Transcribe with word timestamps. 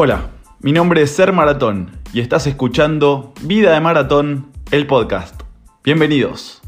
Hola, 0.00 0.30
mi 0.60 0.70
nombre 0.70 1.02
es 1.02 1.10
Ser 1.10 1.32
Maratón 1.32 1.90
y 2.12 2.20
estás 2.20 2.46
escuchando 2.46 3.34
Vida 3.40 3.72
de 3.72 3.80
Maratón, 3.80 4.52
el 4.70 4.86
podcast. 4.86 5.42
Bienvenidos. 5.82 6.62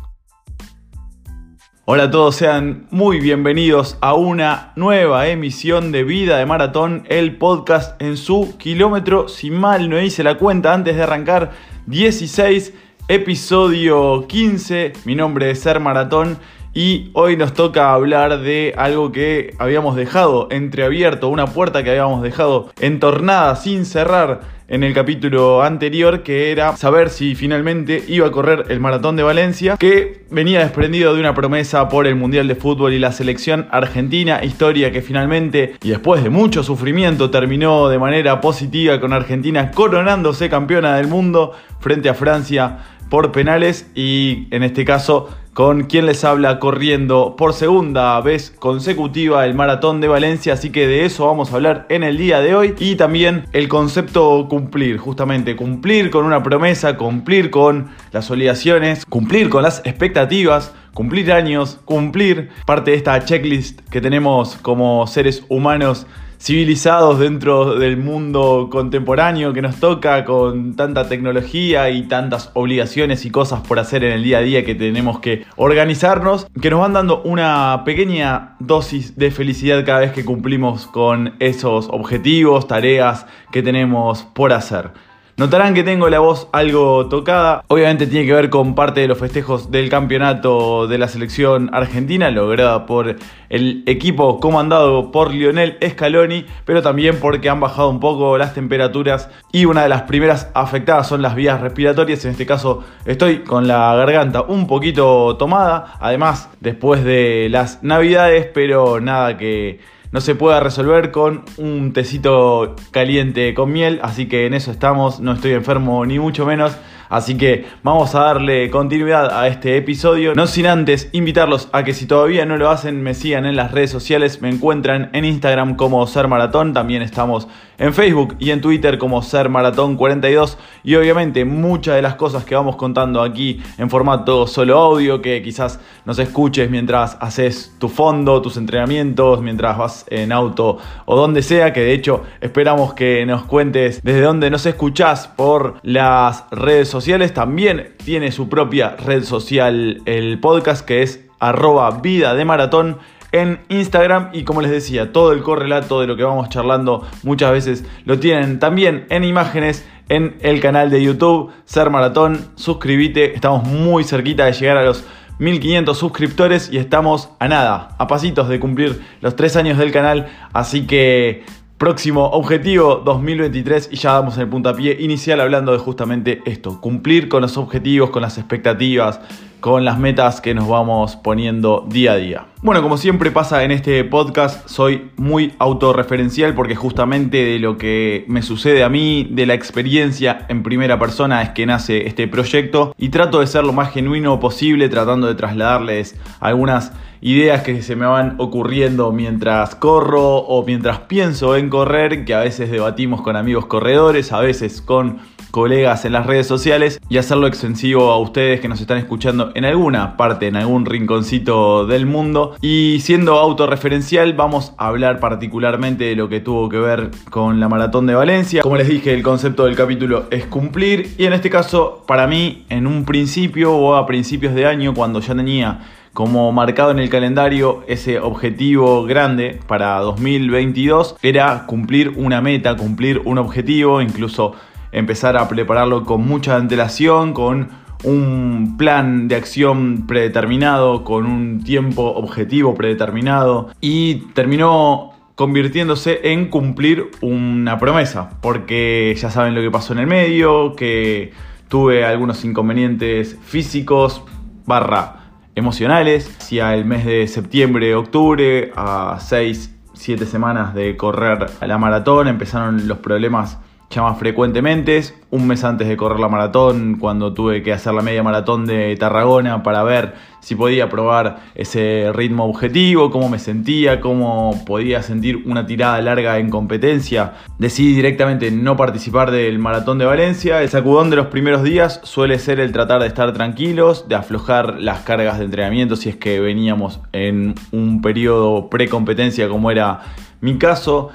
Hola 1.85 2.03
a 2.03 2.11
todos, 2.11 2.35
sean 2.35 2.89
muy 2.91 3.21
bienvenidos 3.21 3.97
a 4.01 4.15
una 4.15 4.73
nueva 4.75 5.29
emisión 5.29 5.93
de 5.93 6.03
Vida 6.03 6.39
de 6.39 6.47
Maratón, 6.47 7.05
el 7.09 7.39
podcast 7.39 8.03
en 8.03 8.17
su 8.17 8.57
kilómetro, 8.59 9.29
si 9.29 9.53
mal 9.53 9.89
no 9.89 10.03
hice 10.03 10.25
la 10.25 10.37
cuenta 10.37 10.75
antes 10.75 10.97
de 10.97 11.05
arrancar, 11.05 11.53
16, 11.87 12.75
episodio 13.07 14.27
15. 14.27 14.95
Mi 15.05 15.15
nombre 15.15 15.53
es 15.53 15.61
Ser 15.61 15.79
Maratón 15.79 16.37
y 16.73 17.11
hoy 17.15 17.37
nos 17.37 17.55
toca 17.55 17.93
hablar 17.93 18.41
de 18.41 18.75
algo 18.77 19.11
que 19.11 19.55
habíamos 19.59 19.97
dejado 19.97 20.49
entreabierto, 20.51 21.29
una 21.29 21.47
puerta 21.47 21.83
que 21.83 21.91
habíamos 21.91 22.23
dejado 22.23 22.71
entornada 22.81 23.57
sin 23.57 23.85
cerrar 23.85 24.61
en 24.69 24.85
el 24.85 24.95
capítulo 24.95 25.65
anterior, 25.65 26.23
que 26.23 26.53
era 26.53 26.77
saber 26.77 27.11
si 27.11 27.35
finalmente 27.35 28.05
iba 28.07 28.29
a 28.29 28.31
correr 28.31 28.67
el 28.69 28.79
maratón 28.79 29.17
de 29.17 29.25
Valencia, 29.25 29.77
que 29.77 30.25
venía 30.31 30.61
desprendido 30.61 31.13
de 31.13 31.19
una 31.19 31.35
promesa 31.35 31.89
por 31.89 32.07
el 32.07 32.15
Mundial 32.15 32.47
de 32.47 32.55
Fútbol 32.55 32.93
y 32.93 33.01
la 33.01 33.11
selección 33.11 33.67
argentina, 33.73 34.45
historia 34.45 34.93
que 34.93 35.03
finalmente, 35.03 35.75
y 35.83 35.89
después 35.89 36.23
de 36.23 36.31
mucho 36.31 36.63
sufrimiento, 36.63 37.31
terminó 37.31 37.89
de 37.89 37.99
manera 37.99 38.41
positiva 38.41 39.01
con 39.01 39.13
Argentina 39.13 39.73
coronándose 39.73 40.49
campeona 40.49 40.95
del 40.95 41.09
mundo 41.09 41.53
frente 41.81 42.09
a 42.09 42.15
Francia 42.15 42.79
por 43.11 43.33
penales 43.33 43.91
y 43.95 44.47
en 44.51 44.63
este 44.63 44.85
caso 44.87 45.29
con 45.53 45.83
quien 45.85 46.07
les 46.07 46.25
habla 46.25 46.61
corriendo 46.61 47.35
por 47.37 47.53
segunda 47.53 48.21
vez 48.21 48.55
consecutiva 48.59 49.45
el 49.45 49.55
maratón 49.55 50.01
de 50.01 50.09
Valencia, 50.09 50.55
así 50.55 50.71
que 50.71 50.87
de 50.87 51.05
eso 51.05 51.27
vamos 51.27 51.53
a 51.53 51.57
hablar 51.57 51.87
en 51.91 52.05
el 52.05 52.17
día 52.17 52.41
de 52.41 52.55
hoy. 52.55 52.75
Y 52.79 52.95
también 52.95 53.47
el 53.53 53.69
concepto 53.69 54.47
cumplir, 54.49 54.97
justamente 54.99 55.57
cumplir 55.57 56.11
con 56.11 56.25
una 56.25 56.43
promesa, 56.43 56.97
cumplir 56.97 57.51
con 57.51 57.91
las 58.13 58.31
obligaciones, 58.31 59.05
cumplir 59.05 59.51
con 59.51 59.65
las 59.65 59.83
expectativas, 59.85 60.73
cumplir 60.95 61.33
años, 61.33 61.81
cumplir 61.85 62.51
parte 62.65 62.93
de 62.93 62.97
esta 62.97 63.23
checklist 63.25 63.81
que 63.91 64.01
tenemos 64.01 64.57
como 64.63 65.07
seres 65.09 65.45
humanos 65.49 66.07
civilizados 66.41 67.19
dentro 67.19 67.75
del 67.75 67.99
mundo 67.99 68.69
contemporáneo 68.71 69.53
que 69.53 69.61
nos 69.61 69.77
toca 69.77 70.25
con 70.25 70.75
tanta 70.75 71.07
tecnología 71.07 71.91
y 71.91 72.09
tantas 72.09 72.51
obligaciones 72.55 73.27
y 73.27 73.31
cosas 73.31 73.61
por 73.61 73.79
hacer 73.79 74.05
en 74.05 74.13
el 74.13 74.23
día 74.23 74.39
a 74.39 74.41
día 74.41 74.65
que 74.65 74.75
tenemos 74.75 75.21
que 75.21 75.45
organizarnos, 75.57 76.47
que 76.61 76.71
nos 76.71 76.81
van 76.81 76.95
dando 76.95 77.23
una 77.23 77.83
pequeña 77.85 78.57
dosis 78.59 79.17
de 79.17 79.31
felicidad 79.31 79.85
cada 79.85 80.01
vez 80.01 80.13
que 80.13 80.25
cumplimos 80.25 80.87
con 80.87 81.35
esos 81.41 81.89
objetivos, 81.91 82.67
tareas 82.67 83.27
que 83.53 83.63
tenemos 83.63 84.23
por 84.23 84.55
hacer. 84.55 84.93
Notarán 85.41 85.73
que 85.73 85.83
tengo 85.83 86.11
la 86.11 86.19
voz 86.19 86.49
algo 86.53 87.09
tocada. 87.09 87.65
Obviamente 87.69 88.07
tiene 88.07 88.27
que 88.27 88.35
ver 88.35 88.51
con 88.51 88.75
parte 88.75 89.01
de 89.01 89.09
los 89.09 89.17
festejos 89.17 89.71
del 89.71 89.89
campeonato 89.89 90.87
de 90.87 90.99
la 90.99 91.09
selección 91.09 91.71
argentina, 91.73 92.31
lograda 92.31 92.85
por 92.85 93.17
el 93.49 93.83
equipo 93.87 94.39
comandado 94.39 95.11
por 95.11 95.33
Lionel 95.33 95.79
Scaloni, 95.83 96.45
pero 96.67 96.83
también 96.83 97.21
porque 97.21 97.49
han 97.49 97.59
bajado 97.59 97.89
un 97.89 98.01
poco 98.01 98.37
las 98.37 98.53
temperaturas 98.53 99.31
y 99.51 99.65
una 99.65 99.83
de 99.85 99.89
las 99.89 100.03
primeras 100.03 100.51
afectadas 100.53 101.07
son 101.07 101.23
las 101.23 101.35
vías 101.35 101.59
respiratorias. 101.59 102.23
En 102.27 102.33
este 102.33 102.45
caso 102.45 102.85
estoy 103.07 103.39
con 103.39 103.67
la 103.67 103.95
garganta 103.95 104.43
un 104.43 104.67
poquito 104.67 105.39
tomada, 105.39 105.95
además 106.01 106.51
después 106.61 107.03
de 107.03 107.49
las 107.51 107.83
navidades, 107.83 108.47
pero 108.53 109.01
nada 109.01 109.39
que 109.39 109.81
no 110.13 110.21
se 110.21 110.35
pueda 110.35 110.61
resolver 110.61 111.11
con 111.11 111.45
un 111.57 111.93
tecito 111.93 112.75
caliente 112.91 113.55
con 113.55 113.73
miel, 113.73 114.01
así 114.03 114.27
que 114.27 114.47
en 114.47 114.55
eso 114.55 114.71
estamos, 114.71 115.21
no 115.21 115.33
estoy 115.33 115.53
enfermo 115.53 116.05
ni 116.05 116.19
mucho 116.19 116.45
menos. 116.47 116.77
Así 117.11 117.37
que 117.37 117.67
vamos 117.83 118.15
a 118.15 118.21
darle 118.21 118.71
continuidad 118.71 119.37
a 119.37 119.49
este 119.49 119.77
episodio. 119.77 120.33
No 120.37 120.47
sin 120.47 120.69
antes 120.69 121.09
invitarlos 121.11 121.69
a 121.73 121.83
que 121.83 121.93
si 121.93 122.07
todavía 122.07 122.47
no 122.47 122.57
lo 122.57 122.71
hacen, 122.71 123.03
me 123.03 123.15
sigan 123.15 123.47
en 123.47 123.57
las 123.57 123.73
redes 123.73 123.91
sociales. 123.91 124.41
Me 124.41 124.49
encuentran 124.49 125.11
en 125.13 125.25
Instagram 125.25 125.75
como 125.75 126.07
Ser 126.07 126.29
Maratón. 126.29 126.73
También 126.73 127.03
estamos 127.03 127.49
en 127.79 127.95
Facebook 127.95 128.37
y 128.39 128.51
en 128.51 128.61
Twitter 128.61 128.97
como 128.97 129.23
Ser 129.23 129.49
Maratón 129.49 129.97
42. 129.97 130.57
Y 130.85 130.95
obviamente 130.95 131.45
muchas 131.45 131.97
de 131.97 132.03
las 132.03 132.15
cosas 132.15 132.45
que 132.45 132.55
vamos 132.55 132.77
contando 132.77 133.23
aquí 133.23 133.61
en 133.77 133.91
formato 133.91 134.47
solo 134.47 134.79
audio, 134.79 135.21
que 135.21 135.43
quizás 135.43 135.81
nos 136.05 136.21
escuches 136.21 136.71
mientras 136.71 137.17
haces 137.21 137.75
tu 137.81 137.89
fondo, 137.89 138.41
tus 138.41 138.57
entrenamientos, 138.57 139.43
mientras 139.43 139.77
vas 139.77 140.07
en 140.11 140.31
auto 140.31 140.79
o 141.07 141.17
donde 141.17 141.43
sea, 141.43 141.73
que 141.73 141.81
de 141.81 141.93
hecho 141.93 142.23
esperamos 142.41 142.95
que 142.95 143.27
nos 143.27 143.43
cuentes 143.47 144.01
desde 144.05 144.21
dónde 144.21 144.49
nos 144.49 144.65
escuchás 144.65 145.27
por 145.27 145.81
las 145.83 146.45
redes 146.53 146.89
sociales 146.89 147.00
también 147.35 147.95
tiene 148.05 148.31
su 148.31 148.49
propia 148.49 148.97
red 148.97 149.25
social 149.25 150.03
el 150.05 150.39
podcast 150.39 150.85
que 150.85 151.03
es 151.03 151.21
arroba 151.39 151.91
vida 152.03 152.35
de 152.35 152.45
maratón 152.45 152.99
en 153.33 153.61
Instagram 153.69 154.31
y 154.33 154.45
como 154.45 154.61
les 154.61 154.71
decía, 154.71 155.13
todo 155.13 155.33
el 155.33 155.43
correlato 155.43 156.01
de 156.01 156.07
lo 156.07 156.17
que 156.17 156.25
vamos 156.25 156.49
charlando 156.51 157.07
muchas 157.23 157.53
veces 157.53 157.85
lo 158.05 158.19
tienen 158.19 158.59
también 158.59 159.07
en 159.09 159.25
imágenes 159.25 159.87
en 160.09 160.37
el 160.41 160.61
canal 160.61 160.91
de 160.91 161.03
YouTube 161.03 161.53
Ser 161.65 161.89
Maratón. 161.91 162.47
Suscríbete, 162.57 163.35
estamos 163.35 163.65
muy 163.65 164.05
cerquita 164.05 164.45
de 164.45 164.53
llegar 164.53 164.77
a 164.77 164.85
los 164.85 165.05
1500 165.39 165.97
suscriptores 165.97 166.71
y 166.71 166.77
estamos 166.77 167.31
a 167.39 167.49
nada, 167.49 167.95
a 167.99 168.07
pasitos 168.07 168.49
de 168.49 168.61
cumplir 168.61 169.01
los 169.23 169.37
3 169.37 169.57
años 169.57 169.79
del 169.79 169.91
canal, 169.91 170.29
así 170.53 170.87
que 170.87 171.45
Próximo 171.81 172.27
objetivo 172.27 172.97
2023 172.97 173.89
y 173.91 173.97
ya 173.97 174.13
damos 174.13 174.37
el 174.37 174.47
puntapié 174.47 174.99
inicial 175.01 175.41
hablando 175.41 175.73
de 175.73 175.79
justamente 175.79 176.43
esto, 176.45 176.79
cumplir 176.79 177.31
con 177.31 177.41
los 177.41 177.57
objetivos, 177.57 178.11
con 178.11 178.21
las 178.21 178.37
expectativas, 178.37 179.19
con 179.61 179.87
las 179.87 179.99
metas 179.99 180.43
que 180.43 180.53
nos 180.53 180.69
vamos 180.69 181.17
poniendo 181.17 181.87
día 181.89 182.13
a 182.13 182.17
día. 182.17 182.47
Bueno, 182.61 182.83
como 182.83 182.99
siempre 182.99 183.31
pasa 183.31 183.65
en 183.65 183.71
este 183.71 184.05
podcast, 184.05 184.69
soy 184.69 185.11
muy 185.17 185.55
autorreferencial 185.59 186.55
porque 186.55 186.75
justamente 186.75 187.39
de 187.47 187.59
lo 187.59 187.79
que 187.79 188.27
me 188.29 188.43
sucede 188.43 188.85
a 188.85 188.91
mí, 188.91 189.27
de 189.31 189.47
la 189.47 189.55
experiencia 189.55 190.45
en 190.51 190.63
primera 190.63 190.99
persona 190.99 191.41
es 191.41 191.49
que 191.49 191.65
nace 191.65 192.07
este 192.07 192.29
proyecto 192.29 192.95
y 192.99 193.09
trato 193.09 193.41
de 193.41 193.47
ser 193.47 193.65
lo 193.65 193.73
más 193.73 193.91
genuino 193.91 194.39
posible 194.39 194.91
tratando 194.91 195.29
de 195.29 195.35
trasladarles 195.35 196.15
algunas 196.41 196.93
ideas 197.23 197.63
que 197.63 197.83
se 197.83 197.97
me 197.97 198.07
van 198.07 198.35
ocurriendo 198.39 199.13
mientras 199.13 199.75
corro 199.75 200.39
o 200.39 200.65
mientras 200.65 201.01
pienso 201.01 201.57
en 201.57 201.69
correr, 201.69 202.25
que 202.25 202.35
a 202.35 202.41
veces 202.41 202.71
debatimos 202.71 203.23
con 203.23 203.37
amigos 203.37 203.67
corredores, 203.67 204.33
a 204.33 204.41
veces 204.41 204.81
con 204.81 205.19
colegas 205.51 206.05
en 206.05 206.13
las 206.13 206.27
redes 206.27 206.47
sociales 206.47 207.01
y 207.09 207.19
hacerlo 207.19 207.47
extensivo 207.47 208.11
a 208.11 208.19
ustedes 208.19 208.61
que 208.61 208.69
nos 208.69 208.81
están 208.81 208.99
escuchando 208.99 209.51
en 209.55 209.65
alguna 209.65 210.17
parte, 210.17 210.47
en 210.47 210.57
algún 210.57 210.87
rinconcito 210.87 211.87
del 211.87 212.07
mundo. 212.07 212.57
Y 212.61 212.99
siendo 213.01 213.35
autorreferencial, 213.35 214.33
vamos 214.35 214.73
a 214.79 214.87
hablar 214.87 215.19
particularmente 215.21 216.05
de 216.05 216.17
lo 216.17 216.29
que 216.29 216.41
tuvo 216.41 216.69
que 216.69 216.79
ver 216.79 217.11
con 217.31 217.61
la 217.61 217.69
maratón 217.69 218.07
de 218.07 218.15
Valencia. 218.15 218.63
Como 218.63 218.77
les 218.77 218.89
dije, 218.89 219.13
el 219.13 219.23
concepto 219.23 219.65
del 219.65 219.77
capítulo 219.77 220.27
es 220.31 220.47
cumplir 220.47 221.15
y 221.19 221.25
en 221.25 221.33
este 221.33 221.51
caso, 221.51 222.05
para 222.07 222.27
mí, 222.27 222.65
en 222.69 222.87
un 222.87 223.05
principio 223.05 223.75
o 223.75 223.97
a 223.97 224.07
principios 224.07 224.55
de 224.55 224.67
año, 224.67 224.95
cuando 224.95 225.21
ya 225.21 225.35
tenía 225.35 225.81
como 226.13 226.51
marcado 226.53 226.91
en 226.91 226.99
el 226.99 227.09
calendario 227.09 227.85
ese 227.87 228.19
objetivo 228.19 229.05
grande 229.05 229.61
para 229.67 229.99
2022 229.99 231.17
era 231.23 231.67
cumplir 231.67 232.15
una 232.17 232.41
meta, 232.41 232.77
cumplir 232.77 233.23
un 233.25 233.39
objetivo, 233.39 234.03
incluso 234.03 234.55
empezar 234.93 235.37
a 235.37 235.49
prepararlo 235.49 236.05
con 236.05 236.27
mucha 236.27 236.57
antelación, 236.57 237.33
con 237.33 237.69
un 238.03 238.77
plan 238.79 239.29
de 239.29 239.37
acción 239.37 240.07
predeterminado, 240.07 241.05
con 241.05 241.27
un 241.27 241.63
tiempo 241.63 242.03
objetivo 242.03 242.75
predeterminado 242.75 243.71
y 243.81 244.17
terminó 244.35 245.13
convirtiéndose 245.35 246.33
en 246.33 246.49
cumplir 246.49 247.11
una 247.21 247.79
promesa, 247.79 248.31
porque 248.43 249.15
ya 249.17 249.31
saben 249.31 249.55
lo 249.55 249.63
que 249.63 249.71
pasó 249.71 249.93
en 249.93 250.01
el 250.01 250.07
medio, 250.07 250.75
que 250.75 251.33
tuve 251.69 252.05
algunos 252.05 252.45
inconvenientes 252.45 253.39
físicos 253.43 254.23
barra 254.67 255.20
emocionales. 255.55 256.37
Hacia 256.39 256.75
el 256.75 256.85
mes 256.85 257.05
de 257.05 257.27
septiembre, 257.29 257.95
octubre, 257.95 258.73
a 258.77 259.19
6, 259.21 259.77
7 259.95 260.27
semanas 260.27 260.75
de 260.75 260.97
correr 260.97 261.47
a 261.61 261.67
la 261.67 261.79
maratón, 261.79 262.29
empezaron 262.29 262.89
los 262.89 262.99
problemas 262.99 263.59
ya 263.91 264.03
más 264.03 264.19
frecuentemente. 264.19 265.03
Un 265.31 265.49
mes 265.49 265.65
antes 265.65 265.89
de 265.89 265.97
correr 265.97 266.21
la 266.21 266.29
maratón, 266.29 266.97
cuando 266.99 267.35
tuve 267.35 267.63
que 267.63 267.73
hacer 267.73 267.93
la 267.93 268.03
media 268.03 268.23
maratón 268.23 268.65
de 268.65 268.97
Tarragona 268.97 269.65
para 269.65 269.83
ver 269.83 270.15
si 270.41 270.55
podía 270.55 270.89
probar 270.89 271.41
ese 271.55 272.11
ritmo 272.15 272.45
objetivo, 272.45 273.11
cómo 273.11 273.29
me 273.29 273.39
sentía, 273.39 274.01
cómo 274.01 274.65
podía 274.65 275.03
sentir 275.03 275.43
una 275.45 275.67
tirada 275.67 276.01
larga 276.01 276.39
en 276.39 276.51
competencia. 276.51 277.35
Decidí 277.59 277.95
directamente 277.95 278.51
no 278.53 278.77
participar 278.77 279.33
del 279.33 279.59
maratón 279.59 279.99
de 279.99 280.05
Valencia. 280.05 280.63
El 280.63 280.69
sacudón 280.69 281.11
de 281.11 281.17
los 281.17 281.27
primeros 281.27 281.65
días 281.65 282.01
suele 282.05 282.39
ser 282.39 282.61
el 282.61 282.73
tratar 282.73 283.01
de 283.01 283.09
estar 283.09 283.33
tranquilos, 283.33 284.09
de 284.09 284.15
aflojar 284.15 284.81
las 284.81 285.01
cargas 285.01 285.39
de 285.39 285.47
entrenamiento 285.47 285.97
si 285.97 286.09
es 286.09 286.17
que 286.17 286.39
veníamos 286.39 287.01
en 287.13 287.55
un 287.73 288.03
periodo 288.03 288.71
pre-competencia 288.71 289.49
como 289.49 289.71
era 289.71 290.01
mi 290.41 290.59
caso 290.59 291.11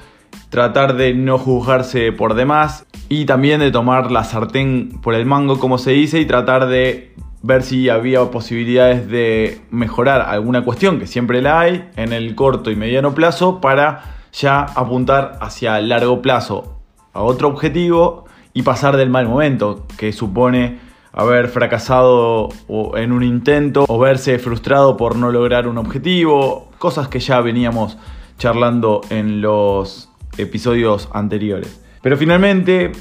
tratar 0.49 0.95
de 0.95 1.13
no 1.13 1.37
juzgarse 1.37 2.11
por 2.11 2.33
demás 2.33 2.85
y 3.09 3.25
también 3.25 3.59
de 3.59 3.71
tomar 3.71 4.11
la 4.11 4.23
sartén 4.23 4.99
por 5.01 5.13
el 5.13 5.25
mango, 5.25 5.59
como 5.59 5.77
se 5.77 5.91
dice, 5.91 6.19
y 6.19 6.25
tratar 6.25 6.67
de 6.67 7.13
ver 7.41 7.61
si 7.61 7.89
había 7.89 8.23
posibilidades 8.31 9.07
de 9.07 9.61
mejorar 9.69 10.21
alguna 10.21 10.63
cuestión, 10.63 10.99
que 10.99 11.07
siempre 11.07 11.41
la 11.41 11.59
hay, 11.59 11.89
en 11.95 12.11
el 12.11 12.33
corto 12.33 12.71
y 12.71 12.75
mediano 12.75 13.13
plazo, 13.13 13.61
para 13.61 14.15
ya 14.33 14.61
apuntar 14.61 15.37
hacia 15.41 15.79
largo 15.79 16.21
plazo 16.21 16.81
a 17.13 17.21
otro 17.21 17.47
objetivo 17.47 18.25
y 18.53 18.63
pasar 18.63 18.97
del 18.97 19.09
mal 19.09 19.27
momento, 19.27 19.85
que 19.97 20.11
supone 20.11 20.79
haber 21.13 21.47
fracasado 21.47 22.49
en 22.95 23.11
un 23.11 23.23
intento 23.23 23.85
o 23.87 23.99
verse 23.99 24.37
frustrado 24.39 24.97
por 24.97 25.15
no 25.15 25.31
lograr 25.31 25.67
un 25.67 25.77
objetivo, 25.77 26.71
cosas 26.77 27.07
que 27.07 27.19
ya 27.19 27.39
veníamos 27.41 27.97
charlando 28.37 29.01
en 29.09 29.41
los 29.41 30.09
episodios 30.37 31.09
anteriores. 31.13 31.81
Pero 32.01 32.17
finalmente 32.17 32.91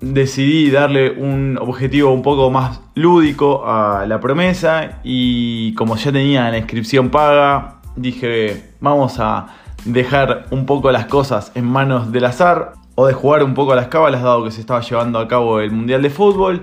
decidí 0.00 0.70
darle 0.70 1.10
un 1.10 1.58
objetivo 1.60 2.12
un 2.12 2.22
poco 2.22 2.50
más 2.50 2.80
lúdico 2.94 3.66
a 3.66 4.04
la 4.06 4.20
promesa 4.20 5.00
y 5.02 5.74
como 5.74 5.96
ya 5.96 6.12
tenía 6.12 6.50
la 6.50 6.58
inscripción 6.58 7.08
paga, 7.08 7.80
dije 7.96 8.70
vamos 8.80 9.18
a 9.18 9.46
dejar 9.84 10.46
un 10.50 10.66
poco 10.66 10.92
las 10.92 11.06
cosas 11.06 11.52
en 11.54 11.64
manos 11.64 12.12
del 12.12 12.24
azar 12.24 12.72
o 12.94 13.06
de 13.06 13.14
jugar 13.14 13.42
un 13.42 13.54
poco 13.54 13.72
a 13.72 13.76
las 13.76 13.88
cábalas 13.88 14.22
dado 14.22 14.44
que 14.44 14.50
se 14.50 14.60
estaba 14.60 14.80
llevando 14.80 15.18
a 15.18 15.28
cabo 15.28 15.60
el 15.60 15.70
Mundial 15.70 16.02
de 16.02 16.10
Fútbol. 16.10 16.62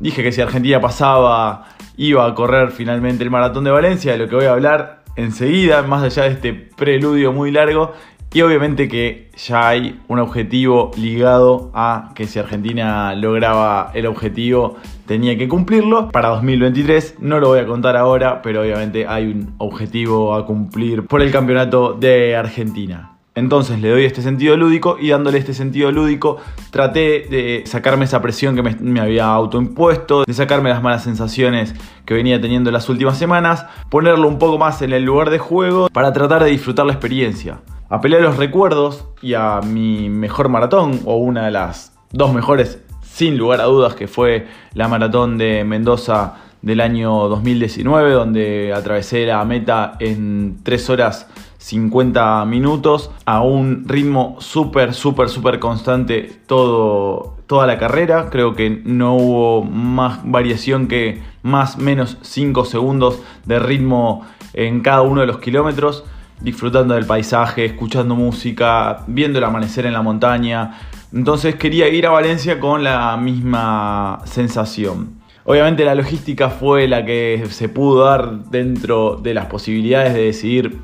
Dije 0.00 0.22
que 0.22 0.32
si 0.32 0.40
Argentina 0.40 0.80
pasaba 0.80 1.66
iba 1.96 2.26
a 2.26 2.34
correr 2.34 2.70
finalmente 2.70 3.22
el 3.22 3.30
Maratón 3.30 3.64
de 3.64 3.70
Valencia, 3.70 4.12
de 4.12 4.18
lo 4.18 4.28
que 4.28 4.36
voy 4.36 4.46
a 4.46 4.52
hablar 4.52 5.04
enseguida, 5.16 5.82
más 5.82 6.02
allá 6.02 6.24
de 6.24 6.30
este 6.30 6.52
preludio 6.52 7.32
muy 7.32 7.50
largo. 7.50 7.92
Y 8.34 8.42
obviamente 8.42 8.88
que 8.88 9.30
ya 9.36 9.68
hay 9.68 10.00
un 10.08 10.18
objetivo 10.18 10.90
ligado 10.96 11.70
a 11.72 12.10
que 12.16 12.26
si 12.26 12.40
Argentina 12.40 13.14
lograba 13.14 13.92
el 13.94 14.06
objetivo 14.06 14.74
tenía 15.06 15.38
que 15.38 15.48
cumplirlo 15.48 16.10
para 16.10 16.30
2023. 16.30 17.18
No 17.20 17.38
lo 17.38 17.46
voy 17.46 17.60
a 17.60 17.66
contar 17.66 17.96
ahora, 17.96 18.42
pero 18.42 18.62
obviamente 18.62 19.06
hay 19.06 19.26
un 19.28 19.54
objetivo 19.58 20.34
a 20.34 20.46
cumplir 20.46 21.06
por 21.06 21.22
el 21.22 21.30
campeonato 21.30 21.92
de 21.92 22.34
Argentina. 22.34 23.12
Entonces 23.36 23.80
le 23.80 23.90
doy 23.90 24.04
este 24.04 24.20
sentido 24.20 24.56
lúdico 24.56 24.96
y 25.00 25.10
dándole 25.10 25.38
este 25.38 25.54
sentido 25.54 25.92
lúdico 25.92 26.38
traté 26.72 27.26
de 27.30 27.62
sacarme 27.66 28.04
esa 28.04 28.20
presión 28.20 28.56
que 28.56 28.62
me, 28.62 29.00
había 29.00 29.26
autoimpuesto, 29.26 30.24
de 30.24 30.34
sacarme 30.34 30.70
las 30.70 30.82
malas 30.82 31.04
sensaciones 31.04 31.72
que 32.04 32.14
venía 32.14 32.40
teniendo 32.40 32.72
las 32.72 32.88
últimas 32.88 33.16
semanas, 33.16 33.64
ponerlo 33.90 34.26
un 34.26 34.40
poco 34.40 34.58
más 34.58 34.82
en 34.82 34.92
el 34.92 35.04
lugar 35.04 35.30
de 35.30 35.38
juego 35.38 35.88
para 35.88 36.12
tratar 36.12 36.42
de 36.42 36.50
disfrutar 36.50 36.84
la 36.84 36.92
experiencia. 36.94 37.60
Apelé 37.88 38.16
a 38.16 38.20
los 38.20 38.36
recuerdos 38.36 39.04
y 39.20 39.34
a 39.34 39.60
mi 39.60 40.08
mejor 40.08 40.48
maratón 40.48 41.00
o 41.04 41.16
una 41.16 41.44
de 41.44 41.50
las 41.50 41.92
dos 42.12 42.32
mejores 42.32 42.82
sin 43.02 43.36
lugar 43.36 43.60
a 43.60 43.64
dudas 43.64 43.94
que 43.94 44.08
fue 44.08 44.48
la 44.72 44.88
maratón 44.88 45.38
de 45.38 45.64
Mendoza 45.64 46.36
del 46.62 46.80
año 46.80 47.28
2019 47.28 48.12
donde 48.12 48.72
atravesé 48.74 49.26
la 49.26 49.44
meta 49.44 49.96
en 50.00 50.60
3 50.62 50.90
horas 50.90 51.28
50 51.58 52.44
minutos 52.46 53.10
a 53.24 53.42
un 53.42 53.84
ritmo 53.86 54.36
súper, 54.38 54.92
súper, 54.92 55.28
súper 55.28 55.58
constante 55.58 56.40
todo, 56.46 57.36
toda 57.46 57.66
la 57.66 57.78
carrera. 57.78 58.28
Creo 58.30 58.54
que 58.54 58.82
no 58.84 59.16
hubo 59.16 59.62
más 59.62 60.20
variación 60.24 60.88
que 60.88 61.22
más 61.42 61.78
menos 61.78 62.18
5 62.20 62.64
segundos 62.66 63.22
de 63.46 63.58
ritmo 63.58 64.26
en 64.52 64.80
cada 64.80 65.02
uno 65.02 65.22
de 65.22 65.26
los 65.26 65.38
kilómetros. 65.38 66.04
Disfrutando 66.40 66.94
del 66.94 67.06
paisaje, 67.06 67.64
escuchando 67.64 68.14
música, 68.14 69.04
viendo 69.06 69.38
el 69.38 69.44
amanecer 69.44 69.86
en 69.86 69.92
la 69.92 70.02
montaña. 70.02 70.78
Entonces 71.12 71.54
quería 71.54 71.88
ir 71.88 72.06
a 72.06 72.10
Valencia 72.10 72.58
con 72.58 72.84
la 72.84 73.16
misma 73.16 74.20
sensación. 74.24 75.22
Obviamente 75.44 75.84
la 75.84 75.94
logística 75.94 76.48
fue 76.48 76.88
la 76.88 77.04
que 77.04 77.44
se 77.50 77.68
pudo 77.68 78.04
dar 78.04 78.44
dentro 78.44 79.16
de 79.16 79.34
las 79.34 79.46
posibilidades 79.46 80.14
de 80.14 80.22
decidir 80.22 80.78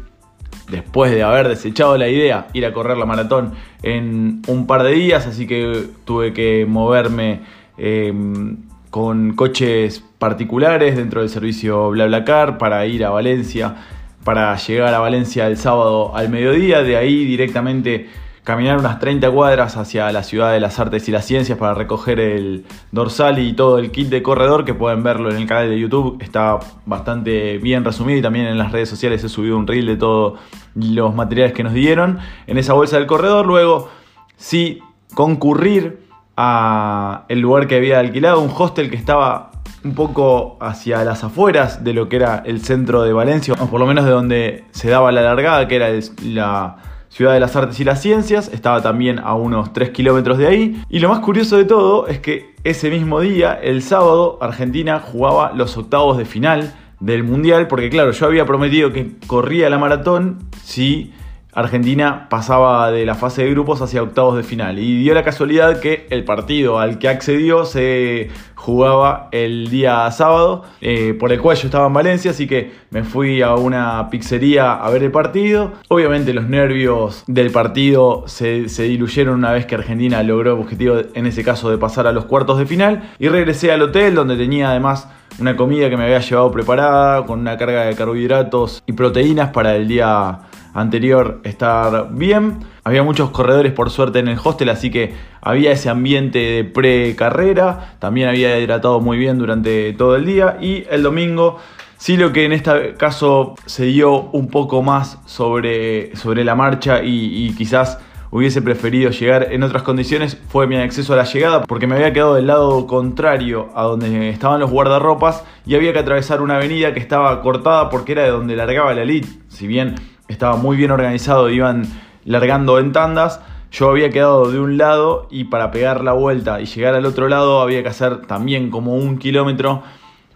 después 0.71 1.11
de 1.11 1.23
haber 1.23 1.49
desechado 1.49 1.97
la 1.99 2.09
idea, 2.09 2.47
ir 2.53 2.65
a 2.65 2.73
correr 2.73 2.97
la 2.97 3.07
maratón 3.07 3.53
en 3.83 4.43
un 4.47 4.67
par 4.67 4.83
de 4.83 4.93
días, 4.93 5.27
así 5.27 5.47
que 5.47 5.87
tuve 6.05 6.33
que 6.33 6.67
moverme 6.69 7.41
em, 7.77 8.59
con 8.91 9.35
coches 9.35 10.05
particulares 10.19 10.97
dentro 10.97 11.21
del 11.21 11.31
servicio 11.31 11.91
BlaBlaCar 11.91 12.59
para 12.59 12.87
ir 12.87 13.05
a 13.05 13.11
Valencia, 13.11 13.77
para 14.25 14.57
llegar 14.57 14.93
a 14.95 14.99
Valencia 14.99 15.47
el 15.47 15.57
sábado 15.57 16.15
al 16.15 16.29
mediodía, 16.29 16.83
de 16.83 16.97
ahí 16.97 17.25
directamente 17.25 18.09
caminar 18.45 18.79
unas 18.79 18.99
30 18.99 19.31
cuadras 19.31 19.77
hacia 19.77 20.11
la 20.13 20.23
ciudad 20.23 20.53
de 20.53 20.61
las 20.61 20.79
artes 20.79 21.09
y 21.09 21.13
las 21.13 21.25
ciencias 21.25 21.59
para 21.59 21.75
recoger 21.75 22.19
el 22.19 22.65
dorsal 22.91 23.39
y 23.39 23.53
todo 23.53 23.79
el 23.79 23.91
kit 23.91 24.09
de 24.09 24.23
corredor 24.23 24.65
que 24.65 24.75
pueden 24.75 25.03
verlo 25.03 25.31
en 25.31 25.37
el 25.37 25.47
canal 25.47 25.69
de 25.69 25.79
YouTube. 25.79 26.21
Está 26.23 26.59
bastante 26.87 27.59
bien 27.59 27.85
resumido 27.85 28.19
y 28.19 28.23
también 28.23 28.47
en 28.47 28.59
las 28.59 28.73
redes 28.73 28.89
sociales 28.89 29.23
he 29.23 29.29
subido 29.29 29.57
un 29.57 29.67
reel 29.67 29.87
de 29.87 29.97
todos 29.97 30.41
los 30.75 31.15
materiales 31.15 31.53
que 31.53 31.63
nos 31.63 31.75
dieron 31.75 32.19
en 32.47 32.59
esa 32.59 32.73
bolsa 32.73 32.97
del 32.97 33.07
corredor. 33.07 33.47
Luego 33.47 33.89
sí 34.37 34.81
concurrir 35.15 36.01
a 36.37 37.27
el 37.29 37.41
lugar 37.41 37.67
que 37.67 37.77
había 37.77 37.99
alquilado, 37.99 38.41
un 38.41 38.51
hostel 38.57 38.91
que 38.91 38.97
estaba 38.97 39.50
un 39.85 39.95
poco 39.95 40.59
hacia 40.61 41.05
las 41.05 41.25
afueras 41.25 41.85
de 41.85 41.95
lo 41.95 42.09
que 42.09 42.17
era 42.17 42.43
el 42.45 42.63
centro 42.63 43.03
de 43.03 43.13
Valencia, 43.13 43.55
o 43.59 43.67
por 43.67 43.81
lo 43.81 43.87
menos 43.87 44.05
de 44.05 44.11
donde 44.11 44.65
se 44.73 44.91
daba 44.91 45.13
la 45.13 45.23
largada, 45.23 45.67
que 45.69 45.77
era 45.77 45.89
la 46.25 46.77
Ciudad 47.09 47.33
de 47.33 47.41
las 47.41 47.57
Artes 47.57 47.81
y 47.81 47.85
las 47.85 48.01
Ciencias, 48.01 48.51
estaba 48.53 48.83
también 48.83 49.19
a 49.19 49.35
unos 49.35 49.73
3 49.73 49.91
kilómetros 49.91 50.39
de 50.39 50.47
ahí. 50.47 50.83
Y 50.89 51.01
lo 51.01 51.09
más 51.09 51.19
curioso 51.19 51.57
de 51.57 51.65
todo 51.65 52.07
es 52.07 52.21
que 52.21 52.55
ese 52.63 52.89
mismo 52.89 53.21
día, 53.21 53.59
el 53.61 53.83
sábado, 53.83 54.39
Argentina 54.41 55.01
jugaba 55.01 55.53
los 55.53 55.77
octavos 55.77 56.19
de 56.19 56.25
final 56.25 56.73
del 57.01 57.25
Mundial, 57.25 57.67
porque 57.67 57.91
claro, 57.91 58.13
yo 58.13 58.27
había 58.27 58.47
prometido 58.47 58.93
que 58.93 59.17
corría 59.27 59.69
la 59.71 59.79
maratón 59.79 60.39
si 60.63 61.13
Argentina 61.53 62.29
pasaba 62.29 62.91
de 62.91 63.05
la 63.05 63.15
fase 63.15 63.45
de 63.45 63.51
grupos 63.51 63.83
hacia 63.83 64.03
octavos 64.03 64.37
de 64.37 64.43
final. 64.43 64.79
Y 64.79 65.03
dio 65.03 65.15
la 65.15 65.25
casualidad 65.25 65.81
que 65.81 66.07
el 66.11 66.25
partido 66.25 66.79
al 66.79 66.99
que 66.99 67.09
accedió 67.09 67.65
se 67.65 68.31
jugaba 68.55 69.29
el 69.33 69.71
día 69.71 70.11
sábado, 70.11 70.65
eh, 70.81 71.15
por 71.19 71.33
el 71.33 71.41
cual 71.41 71.57
yo 71.57 71.67
estaba 71.67 71.87
en 71.87 71.95
Valencia, 71.95 72.31
así 72.31 72.47
que 72.47 72.73
me 72.91 73.05
fui 73.05 73.41
a 73.43 73.55
una 73.55 74.11
pizzería 74.11 74.75
a 74.75 74.91
ver 74.91 75.03
el 75.03 75.11
partido. 75.11 75.73
Obviamente 75.89 76.33
los 76.35 76.49
nervios 76.49 77.25
del 77.27 77.51
partido 77.51 78.25
se, 78.27 78.69
se 78.69 78.85
diluyeron 78.85 79.37
una 79.37 79.53
vez 79.53 79.67
que 79.67 79.75
Argentina 79.75 80.23
logró 80.23 80.55
el 80.55 80.61
objetivo, 80.61 80.97
en 81.15 81.27
ese 81.27 81.43
caso, 81.43 81.71
de 81.71 81.79
pasar 81.79 82.07
a 82.07 82.13
los 82.13 82.27
cuartos 82.27 82.59
de 82.59 82.67
final. 82.67 83.11
Y 83.19 83.29
regresé 83.29 83.73
al 83.73 83.83
hotel 83.83 84.15
donde 84.15 84.37
tenía 84.37 84.71
además 84.71 85.09
una 85.39 85.57
comida 85.57 85.89
que 85.89 85.97
me 85.97 86.05
había 86.05 86.21
llevado 86.21 86.51
preparada, 86.51 87.25
con 87.25 87.41
una 87.41 87.57
carga 87.57 87.85
de 87.85 87.95
carbohidratos 87.95 88.83
y 88.87 88.93
proteínas 88.93 89.51
para 89.51 89.75
el 89.75 89.89
día 89.89 90.41
anterior 90.75 91.41
estar 91.45 92.09
bien. 92.13 92.59
Había 92.85 93.03
muchos 93.03 93.31
corredores 93.31 93.73
por 93.73 93.91
suerte 93.91 94.19
en 94.19 94.29
el 94.29 94.39
hostel, 94.43 94.69
así 94.69 94.91
que 94.91 95.15
había 95.41 95.73
ese 95.73 95.89
ambiente 95.89 96.39
de 96.39 96.65
pre-carrera. 96.65 97.95
También 97.99 98.29
había 98.29 98.59
hidratado 98.59 99.01
muy 99.01 99.19
bien 99.19 99.39
durante 99.39 99.93
todo 99.93 100.17
el 100.17 100.25
día. 100.25 100.59
Y 100.61 100.85
el 100.91 101.03
domingo, 101.03 101.59
sí 101.97 102.17
lo 102.17 102.33
que 102.33 102.45
en 102.45 102.53
este 102.53 102.95
caso 102.95 103.55
se 103.67 103.85
dio 103.87 104.23
un 104.33 104.49
poco 104.49 104.83
más 104.83 105.19
sobre, 105.27 106.15
sobre 106.17 106.45
la 106.45 106.55
marcha 106.55 107.03
y, 107.03 107.53
quizás 107.57 107.99
hubiese 108.33 108.63
preferido 108.63 109.11
llegar 109.11 109.49
en 109.51 109.65
otras 109.65 109.83
condiciones 109.83 110.39
fue 110.51 110.69
mi 110.69 110.77
acceso 110.77 111.15
a 111.15 111.17
la 111.17 111.25
llegada 111.25 111.65
porque 111.65 111.89
me 111.89 111.97
había 111.97 112.13
quedado 112.13 112.37
del 112.37 112.47
lado 112.47 112.87
contrario 112.87 113.71
a 113.75 113.83
donde 113.83 114.29
estaban 114.29 114.61
los 114.61 114.71
guardarropas 114.71 115.43
y 115.67 115.75
había 115.75 115.93
que 115.93 115.99
atravesar 115.99 116.41
una 116.41 116.55
avenida 116.55 116.95
que 116.95 117.01
estaba 117.01 117.43
cortada 117.43 117.91
porque 117.91 118.13
era 118.13 118.23
de 118.23 118.31
donde 118.31 118.55
largaba 118.55 118.95
la 118.95 119.03
elite. 119.03 119.27
Si 119.49 119.67
bien 119.67 119.97
estaba 120.31 120.57
muy 120.57 120.77
bien 120.77 120.91
organizado, 120.91 121.51
iban 121.51 121.85
largando 122.25 122.79
en 122.79 122.93
tandas. 122.93 123.41
Yo 123.73 123.91
había 123.91 124.11
quedado 124.11 124.51
de 124.51 124.59
un 124.59 124.79
lado 124.79 125.29
y 125.31 125.45
para 125.45 125.71
pegar 125.71 126.03
la 126.03 126.13
vuelta 126.13 126.61
y 126.61 126.67
llegar 126.67 126.95
al 126.95 127.07
otro 127.07 127.29
lado 127.29 127.61
había 127.61 127.83
que 127.83 127.89
hacer 127.89 128.27
también 128.27 128.71
como 128.71 128.95
un 128.95 129.19
kilómetro, 129.19 129.83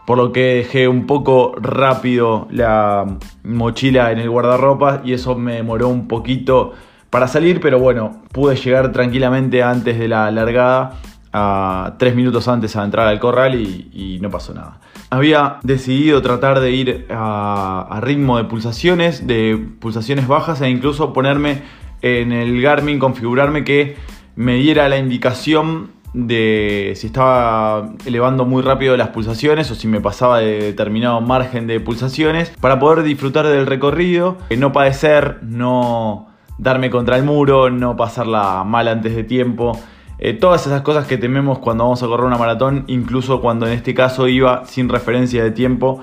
por 0.07 0.19
lo 0.19 0.33
que 0.33 0.57
dejé 0.57 0.87
un 0.87 1.07
poco 1.07 1.55
rápido 1.57 2.47
la 2.51 3.07
mochila 3.43 4.13
en 4.13 4.19
el 4.19 4.31
guardarropa 4.31 5.01
y 5.05 5.15
eso 5.15 5.37
me 5.37 5.55
demoró 5.55 5.89
un 5.89 6.07
poquito 6.07 6.75
para 7.11 7.27
salir, 7.27 7.61
pero 7.61 7.79
bueno, 7.79 8.23
pude 8.33 8.57
llegar 8.57 8.93
tranquilamente 8.93 9.63
antes 9.63 9.99
de 9.99 10.09
la 10.09 10.31
largada, 10.31 10.99
a 11.33 11.95
tres 11.99 12.15
minutos 12.15 12.47
antes 12.47 12.77
a 12.77 12.85
entrar 12.85 13.09
al 13.09 13.19
corral 13.19 13.57
y, 13.57 13.91
y 13.93 14.19
no 14.21 14.31
pasó 14.31 14.55
nada 14.55 14.79
había 15.11 15.59
decidido 15.63 16.23
tratar 16.23 16.61
de 16.61 16.71
ir 16.71 17.07
a, 17.11 18.01
ritmo 18.03 18.37
de 18.37 18.45
pulsaciones, 18.45 19.27
de 19.27 19.59
pulsaciones 19.81 20.27
bajas 20.27 20.61
e 20.61 20.69
incluso 20.69 21.13
ponerme 21.13 21.63
en 22.03 22.33
el 22.33 22.61
Garmin, 22.61 22.99
configurarme 22.99 23.65
que 23.65 23.97
me 24.37 24.55
diera 24.57 24.89
la 24.89 24.99
indicación 24.99 25.91
de 26.13 26.93
si 26.95 27.09
estaba 27.09 27.93
elevando 28.07 28.45
muy 28.45 28.63
rápido 28.63 28.97
las 28.97 29.09
pulsaciones 29.09 29.71
o 29.71 29.75
si 29.75 29.89
me 29.89 30.01
pasaba 30.01 30.39
de 30.39 30.61
determinado 30.61 31.21
margen 31.21 31.67
de 31.67 31.81
pulsaciones 31.81 32.51
para 32.61 32.79
poder 32.79 33.03
disfrutar 33.03 33.47
del 33.47 33.67
recorrido, 33.67 34.39
no 34.57 34.73
padecer, 34.73 35.39
no 35.43 36.29
darme 36.59 36.91
contra 36.91 37.17
el 37.17 37.25
muro, 37.25 37.71
no 37.71 37.97
pasarla 37.97 38.65
mal 38.65 38.89
antes 38.89 39.15
de 39.17 39.25
tiempo. 39.25 39.79
Eh, 40.19 40.33
todas 40.33 40.67
esas 40.67 40.83
cosas 40.83 41.07
que 41.07 41.19
tememos 41.19 41.59
cuando 41.59 41.85
vamos 41.85 42.03
a 42.03 42.07
correr 42.07 42.27
una 42.27 42.39
maratón, 42.39 42.85
incluso 42.87 43.41
cuando 43.41 43.67
en 43.67 43.73
este 43.73 43.95
caso 43.95 44.29
iba 44.29 44.65
sin 44.67 44.89
referencia 44.89 45.43
de 45.43 45.51
tiempo 45.51 46.03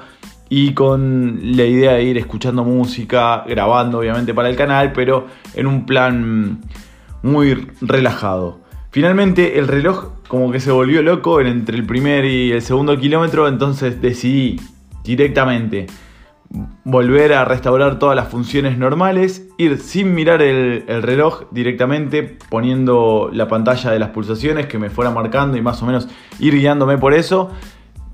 y 0.49 0.73
con 0.73 1.39
la 1.41 1.63
idea 1.63 1.93
de 1.93 2.03
ir 2.03 2.17
escuchando 2.17 2.63
música, 2.63 3.45
grabando 3.47 3.99
obviamente 3.99 4.33
para 4.33 4.49
el 4.49 4.57
canal, 4.57 4.91
pero 4.91 5.27
en 5.55 5.65
un 5.65 5.85
plan 5.85 6.59
muy 7.23 7.69
relajado. 7.79 8.59
Finalmente 8.91 9.57
el 9.57 9.69
reloj 9.69 10.09
como 10.27 10.51
que 10.51 10.59
se 10.59 10.71
volvió 10.71 11.01
loco 11.01 11.39
entre 11.39 11.77
el 11.77 11.85
primer 11.85 12.25
y 12.25 12.51
el 12.51 12.61
segundo 12.61 12.97
kilómetro, 12.97 13.47
entonces 13.47 14.01
decidí 14.01 14.59
directamente 15.03 15.87
volver 16.83 17.33
a 17.33 17.45
restaurar 17.45 17.99
todas 17.99 18.15
las 18.15 18.27
funciones 18.27 18.77
normales, 18.77 19.47
ir 19.57 19.77
sin 19.79 20.13
mirar 20.13 20.41
el, 20.41 20.83
reloj 21.01 21.43
directamente, 21.51 22.37
poniendo 22.49 23.29
la 23.31 23.47
pantalla 23.47 23.91
de 23.91 23.99
las 23.99 24.09
pulsaciones 24.09 24.65
que 24.65 24.77
me 24.77 24.89
fuera 24.89 25.11
marcando 25.11 25.57
y 25.57 25.61
más 25.61 25.81
o 25.81 25.85
menos 25.85 26.07
ir 26.39 26.53
guiándome 26.55 26.97
por 26.97 27.13
eso. 27.13 27.51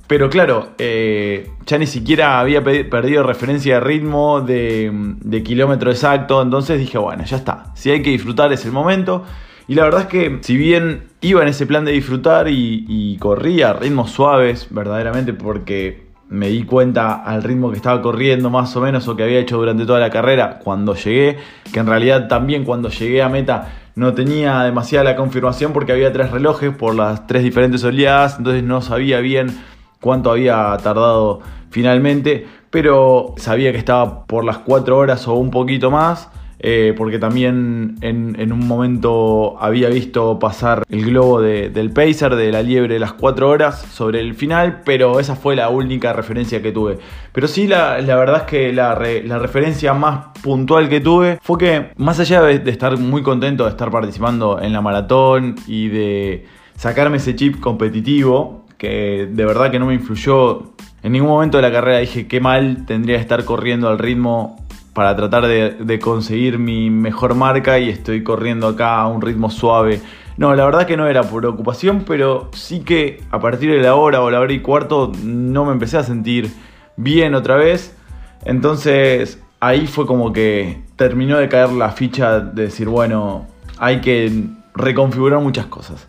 Pero 0.07 0.29
claro, 0.29 0.69
eh, 0.77 1.49
ya 1.65 1.77
ni 1.77 1.87
siquiera 1.87 2.39
había 2.39 2.63
perdido 2.63 3.23
referencia 3.23 3.75
de 3.75 3.79
ritmo, 3.81 4.39
de, 4.39 5.43
kilómetro 5.43 5.91
exacto, 5.91 6.41
entonces 6.41 6.79
dije, 6.79 6.97
bueno, 6.97 7.25
ya 7.25 7.37
está, 7.37 7.73
si 7.75 7.89
hay 7.89 8.01
que 8.01 8.11
disfrutar 8.11 8.53
es 8.53 8.65
el 8.65 8.71
momento. 8.71 9.23
Y 9.67 9.75
la 9.75 9.83
verdad 9.83 10.01
es 10.01 10.07
que 10.07 10.37
si 10.41 10.55
bien 10.55 11.09
iba 11.19 11.41
en 11.41 11.49
ese 11.49 11.65
plan 11.65 11.83
de 11.83 11.91
disfrutar 11.91 12.47
y, 12.47 12.85
y 12.87 13.17
corría 13.17 13.71
a 13.71 13.73
ritmos 13.73 14.11
suaves, 14.11 14.67
verdaderamente 14.69 15.33
porque 15.33 16.06
me 16.29 16.49
di 16.49 16.63
cuenta 16.63 17.23
al 17.23 17.43
ritmo 17.43 17.71
que 17.71 17.77
estaba 17.77 18.01
corriendo 18.01 18.49
más 18.49 18.75
o 18.75 18.81
menos 18.81 19.07
o 19.07 19.15
que 19.15 19.23
había 19.23 19.39
hecho 19.39 19.57
durante 19.57 19.85
toda 19.85 19.99
la 19.99 20.09
carrera 20.09 20.59
cuando 20.59 20.95
llegué, 20.95 21.37
que 21.71 21.79
en 21.79 21.87
realidad 21.87 22.27
también 22.27 22.65
cuando 22.65 22.89
llegué 22.89 23.21
a 23.21 23.29
meta 23.29 23.69
no 23.95 24.13
tenía 24.13 24.61
demasiada 24.63 25.05
la 25.05 25.15
confirmación 25.15 25.73
porque 25.73 25.91
había 25.91 26.11
tres 26.11 26.31
relojes 26.31 26.75
por 26.75 26.95
las 26.95 27.25
tres 27.27 27.43
diferentes 27.43 27.83
oleadas, 27.83 28.37
entonces 28.37 28.63
no 28.63 28.81
sabía 28.81 29.19
bien 29.19 29.57
cuánto 30.01 30.31
había 30.31 30.77
tardado 30.83 31.41
finalmente, 31.69 32.45
pero 32.69 33.33
sabía 33.37 33.71
que 33.71 33.77
estaba 33.77 34.25
por 34.25 34.43
las 34.43 34.59
cuatro 34.59 34.97
horas 34.97 35.27
o 35.27 35.33
un 35.35 35.49
poquito 35.49 35.89
más. 35.91 36.29
Eh, 36.59 36.95
porque 36.97 37.19
también 37.19 37.97
en, 38.01 38.51
un 38.51 38.67
momento 38.67 39.57
había 39.59 39.89
visto 39.89 40.39
pasar 40.39 40.83
el 40.89 41.05
globo 41.05 41.39
del 41.39 41.91
Pacer, 41.91 42.35
de 42.35 42.51
la 42.51 42.63
liebre 42.63 42.95
de 42.95 42.99
las 42.99 43.13
4 43.13 43.47
horas 43.47 43.79
sobre 43.79 44.21
el 44.21 44.33
final, 44.33 44.81
pero 44.83 45.19
esa 45.19 45.35
fue 45.35 45.55
la 45.55 45.69
única 45.69 46.13
referencia 46.13 46.61
que 46.61 46.71
tuve. 46.71 46.97
Pero 47.31 47.47
sí, 47.47 47.67
la, 47.67 47.97
verdad 48.01 48.37
es 48.37 48.43
que 48.43 48.73
la, 48.73 48.95
referencia 48.95 49.93
más 49.93 50.27
puntual 50.41 50.89
que 50.89 50.99
tuve 50.99 51.37
fue 51.41 51.57
que, 51.59 51.91
más 51.97 52.19
allá 52.19 52.41
de, 52.41 52.69
estar 52.71 52.97
muy 52.97 53.21
contento 53.21 53.65
de 53.65 53.69
estar 53.69 53.91
participando 53.91 54.59
en 54.59 54.73
la 54.73 54.81
maratón 54.81 55.55
y 55.67 55.89
de 55.89 56.45
sacarme 56.75 57.17
ese 57.17 57.35
chip 57.35 57.59
competitivo, 57.59 58.65
que 58.77 59.27
de 59.31 59.45
verdad 59.45 59.69
que 59.71 59.79
no 59.79 59.85
me 59.85 59.93
influyó 59.93 60.73
en 61.03 61.11
ningún 61.11 61.29
momento 61.29 61.57
de 61.57 61.63
la 61.63 61.71
carrera, 61.71 61.99
dije 61.99 62.27
qué 62.27 62.39
mal 62.39 62.85
tendría 62.85 63.17
que 63.17 63.21
estar 63.21 63.45
corriendo 63.45 63.87
al 63.87 63.99
ritmo 63.99 64.66
para 64.97 65.15
tratar 65.15 65.45
de, 65.45 65.99
conseguir 65.99 66.57
mi 66.57 66.89
mejor 66.89 67.35
marca 67.35 67.77
y 67.77 67.87
estoy 67.87 68.23
corriendo 68.23 68.67
acá 68.67 68.99
a 68.99 69.07
un 69.07 69.21
ritmo 69.21 69.51
suave. 69.51 70.01
No, 70.37 70.55
la 70.55 70.65
verdad 70.65 70.87
que 70.87 70.97
no 70.97 71.05
era 71.05 71.21
por 71.21 71.45
ocupación, 71.45 72.03
pero 72.07 72.49
sí 72.53 72.79
que 72.79 73.21
a 73.29 73.39
partir 73.39 73.69
de 73.69 73.79
la 73.79 73.93
hora 73.93 74.21
o 74.21 74.31
la 74.31 74.39
hora 74.39 74.51
y 74.51 74.59
cuarto 74.59 75.11
no 75.23 75.65
me 75.65 75.73
empecé 75.73 75.99
a 75.99 76.03
sentir 76.03 76.51
bien 76.95 77.35
otra 77.35 77.57
vez. 77.57 77.95
Entonces 78.43 79.39
ahí 79.59 79.85
fue 79.85 80.07
como 80.07 80.33
que 80.33 80.81
terminó 80.95 81.37
de 81.37 81.47
caer 81.47 81.73
la 81.73 81.91
ficha 81.91 82.39
de 82.39 82.63
decir, 82.63 82.89
bueno, 82.89 83.45
hay 83.77 84.01
que 84.01 84.45
reconfigurar 84.73 85.39
muchas 85.41 85.67
cosas. 85.67 86.07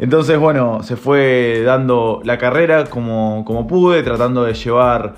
Entonces, 0.00 0.40
bueno, 0.40 0.82
se 0.82 0.96
fue 0.96 1.62
dando 1.64 2.20
la 2.24 2.36
carrera 2.38 2.86
como, 2.86 3.44
como 3.46 3.68
pude, 3.68 4.02
tratando 4.02 4.42
de 4.42 4.54
llevar 4.54 5.14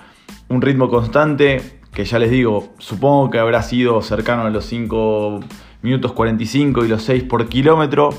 un 0.50 0.60
ritmo 0.60 0.90
constante 0.90 1.76
que 1.96 2.04
ya 2.04 2.18
les 2.18 2.30
digo, 2.30 2.74
supongo 2.76 3.30
que 3.30 3.38
habrá 3.38 3.62
sido 3.62 4.02
cercano 4.02 4.42
a 4.42 4.50
los 4.50 4.66
5 4.66 5.40
minutos 5.80 6.12
45 6.12 6.84
y 6.84 6.88
los 6.88 7.02
6 7.02 7.22
por 7.22 7.48
kilómetro. 7.48 8.10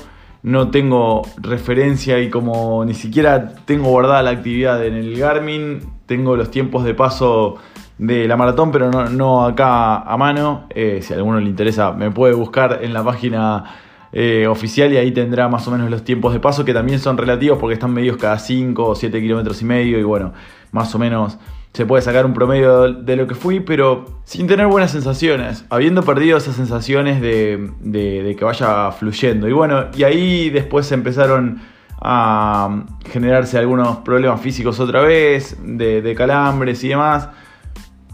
No 0.42 0.72
tengo 0.72 1.22
referencia 1.36 2.18
y 2.18 2.28
como 2.28 2.84
ni 2.84 2.94
siquiera 2.94 3.54
tengo 3.66 3.90
guardada 3.90 4.24
la 4.24 4.30
actividad 4.30 4.84
en 4.84 4.94
el 4.94 5.16
Garmin, 5.16 5.78
tengo 6.06 6.34
los 6.34 6.50
tiempos 6.50 6.82
de 6.82 6.94
paso 6.94 7.58
de 7.98 8.26
la 8.26 8.36
maratón, 8.36 8.72
pero 8.72 8.90
no, 8.90 9.44
acá 9.44 9.98
a 9.98 10.16
mano. 10.16 10.66
Eh, 10.70 10.98
si 11.00 11.12
a 11.12 11.16
alguno 11.16 11.38
le 11.38 11.48
interesa, 11.48 11.92
me 11.92 12.10
puede 12.10 12.34
buscar 12.34 12.80
en 12.82 12.92
la 12.92 13.04
página 13.04 13.62
eh, 14.10 14.48
oficial 14.48 14.92
y 14.92 14.96
ahí 14.96 15.12
tendrá 15.12 15.46
más 15.46 15.68
o 15.68 15.70
menos 15.70 15.88
los 15.88 16.02
tiempos 16.02 16.32
de 16.32 16.40
paso 16.40 16.64
que 16.64 16.74
también 16.74 16.98
son 16.98 17.16
relativos 17.16 17.58
porque 17.60 17.74
están 17.74 17.92
medios 17.92 18.16
cada 18.16 18.40
5 18.40 18.84
o 18.84 18.96
7 18.96 19.20
kilómetros 19.20 19.62
y 19.62 19.64
medio 19.66 20.00
y 20.00 20.02
bueno, 20.02 20.32
más 20.72 20.92
o 20.96 20.98
menos 20.98 21.38
se 21.72 21.86
puede 21.86 22.02
sacar 22.02 22.26
un 22.26 22.34
promedio 22.34 22.92
de 22.92 23.16
lo 23.16 23.26
que 23.26 23.34
fui, 23.34 23.60
pero 23.60 24.20
sin 24.24 24.46
tener 24.46 24.66
buenas 24.66 24.90
sensaciones, 24.90 25.64
habiendo 25.70 26.02
perdido 26.02 26.38
esas 26.38 26.56
sensaciones 26.56 27.20
de, 27.20 28.34
que 28.36 28.44
vaya 28.44 28.90
fluyendo. 28.92 29.48
Y 29.48 29.52
bueno, 29.52 29.86
y 29.96 30.02
ahí 30.02 30.50
después 30.50 30.90
empezaron 30.92 31.60
a 32.00 32.84
generarse 33.10 33.58
algunos 33.58 33.98
problemas 33.98 34.40
físicos 34.40 34.80
otra 34.80 35.02
vez, 35.02 35.56
de, 35.62 36.14
calambres 36.16 36.82
y 36.84 36.88
demás. 36.88 37.28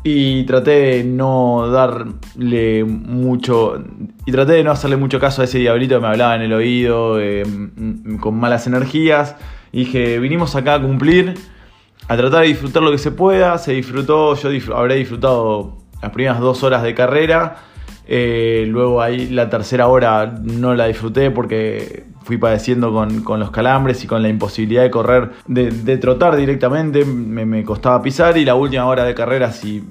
Y 0.06 0.44
traté 0.44 0.70
de 0.70 1.04
no 1.04 1.70
darle 1.70 2.84
mucho. 2.84 3.82
Y 4.26 4.32
traté 4.32 4.52
de 4.52 4.64
no 4.64 4.72
hacerle 4.72 4.98
mucho 4.98 5.18
caso 5.18 5.40
a 5.40 5.46
ese 5.46 5.58
diablito 5.58 5.94
que 5.94 6.02
me 6.02 6.08
hablaba 6.08 6.36
en 6.36 6.42
el 6.42 6.52
oído 6.52 7.18
eh, 7.18 7.44
con 8.20 8.38
malas 8.38 8.66
energías. 8.66 9.36
Y 9.72 9.86
dije, 9.86 10.18
vinimos 10.18 10.54
acá 10.56 10.74
a 10.74 10.82
cumplir 10.82 11.34
a 12.08 12.16
tratar 12.16 12.42
de 12.42 12.48
disfrutar 12.48 12.82
lo 12.82 12.90
que 12.90 12.98
se 12.98 13.10
pueda. 13.10 13.58
Se 13.58 13.72
disfrutó, 13.72 14.34
yo 14.36 14.76
habré 14.76 14.96
disfrutado 14.96 15.78
las 16.02 16.12
primeras 16.12 16.40
dos 16.40 16.62
horas 16.62 16.82
de 16.82 16.94
carrera. 16.94 17.56
Eh, 18.06 18.66
luego 18.68 19.00
ahí 19.00 19.28
la 19.30 19.48
tercera 19.48 19.88
hora 19.88 20.26
no 20.42 20.74
la 20.74 20.86
disfruté 20.86 21.30
porque 21.30 22.04
fui 22.22 22.36
padeciendo 22.36 22.92
con, 22.92 23.40
los 23.40 23.50
calambres 23.50 24.02
y 24.04 24.06
con 24.06 24.22
la 24.22 24.28
imposibilidad 24.28 24.82
de 24.82 24.90
correr, 24.90 25.30
de, 25.46 25.98
trotar 25.98 26.36
directamente, 26.36 27.04
me, 27.04 27.62
costaba 27.64 28.02
pisar 28.02 28.36
y 28.36 28.44
la 28.44 28.54
última 28.54 28.86
hora 28.86 29.04
de 29.04 29.14
carrera, 29.14 29.52
si 29.52 29.84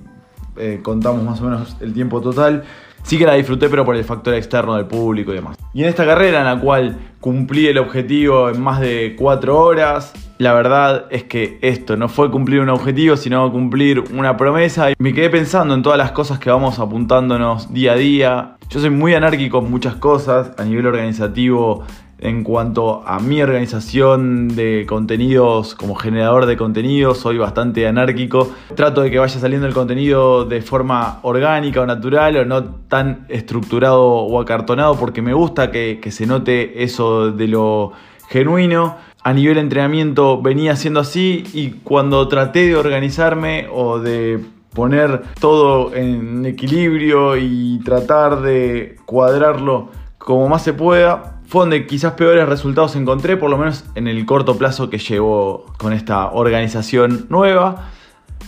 eh, 0.58 0.80
contamos 0.84 1.24
más 1.24 1.42
o 1.42 1.46
menos 1.46 1.78
el 1.80 1.94
tiempo 1.94 2.22
total, 2.22 2.64
sí 3.04 3.18
que 3.18 3.26
la 3.26 3.36
disfruté 3.36 3.70
pero 3.70 3.86
por 3.86 3.96
el 3.96 4.04
factor 4.04 4.34
externo 4.34 4.76
del 4.76 4.86
público 4.86 5.32
y 5.32 5.36
demás. 5.36 5.58
Y 5.74 5.84
en 5.84 5.90
esta 5.90 6.06
carrera 6.06 6.40
en 6.40 6.46
la 6.46 6.60
cual 6.60 6.98
cumplí 7.20 7.68
el 7.68 7.78
objetivo 7.78 8.50
en 8.50 8.62
más 8.62 8.80
de 8.80 9.16
cuatro 9.18 9.60
horas, 9.60 10.14
la 10.44 10.54
verdad 10.54 11.06
es 11.10 11.24
que 11.24 11.58
esto 11.62 11.96
no 11.96 12.10
fue 12.10 12.30
cumplir 12.30 12.60
un 12.60 12.70
objetivo, 12.70 13.16
sino 13.16 13.50
cumplir 13.52 14.04
una 14.14 14.36
promesa. 14.36 14.92
Y 14.92 14.96
me 15.00 15.14
quedé 15.14 15.30
pensando 15.30 15.74
en 15.74 15.82
todas 15.82 15.98
las 15.98 16.12
cosas 16.12 16.38
que 16.38 16.50
vamos 16.50 16.80
apuntándonos 16.80 17.74
día 17.74 17.94
a 17.94 17.96
día. 17.96 18.58
Yo 18.70 18.82
soy 18.82 18.90
muy 18.90 19.14
anárquico 19.14 19.60
en 19.60 19.72
muchas 19.72 19.96
cosas, 19.96 20.52
a 20.58 20.66
nivel 20.66 20.86
organizativo, 20.86 21.86
en 22.20 22.44
cuanto 22.44 23.08
a 23.08 23.20
mi 23.20 23.42
organización 23.42 24.50
de 24.50 24.86
contenidos 24.88 25.76
como 25.76 25.96
generador 25.96 26.46
de 26.46 26.58
contenidos, 26.58 27.20
soy 27.20 27.38
bastante 27.38 27.88
anárquico. 27.88 28.52
Trato 28.76 29.02
de 29.02 29.12
que 29.12 29.20
vaya 29.20 29.40
saliendo 29.40 29.68
el 29.68 29.74
contenido 29.74 30.46
de 30.46 30.62
forma 30.62 31.20
orgánica 31.24 31.82
o 31.82 31.86
natural 31.86 32.38
o 32.38 32.46
no 32.46 32.64
tan 32.64 33.26
estructurado 33.30 34.04
o 34.04 34.42
acartonado 34.42 34.96
porque 34.98 35.22
me 35.22 35.34
gusta 35.34 35.72
que, 35.72 36.00
que 36.02 36.12
se 36.12 36.26
note 36.26 36.84
eso 36.84 37.32
de 37.32 37.48
lo 37.48 37.94
genuino 38.34 38.98
a 39.24 39.32
nivel 39.32 39.60
entrenamiento 39.60 40.42
venía 40.42 40.76
siendo 40.76 41.02
así 41.02 41.44
y 41.54 41.70
cuando 41.84 42.28
traté 42.28 42.66
de 42.66 42.76
organizarme 42.76 43.68
o 43.72 44.00
de 44.00 44.44
poner 44.74 45.22
todo 45.40 45.94
en 45.94 46.44
equilibrio 46.44 47.38
y 47.38 47.80
tratar 47.86 48.42
de 48.42 48.96
cuadrarlo 49.06 49.90
como 50.18 50.50
más 50.50 50.64
se 50.64 50.74
pueda, 50.74 51.42
fue 51.46 51.62
donde 51.62 51.86
quizás 51.86 52.14
peores 52.14 52.50
resultados 52.50 52.96
encontré, 52.96 53.38
por 53.38 53.52
lo 53.52 53.58
menos 53.60 53.86
en 53.94 54.08
el 54.08 54.26
corto 54.26 54.58
plazo 54.58 54.90
que 54.90 54.98
llevo 54.98 55.66
con 55.78 55.94
esta 55.94 56.32
organización 56.32 57.28
nueva. 57.30 57.92